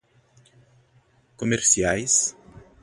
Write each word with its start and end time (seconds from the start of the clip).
comerciais 1.37 2.35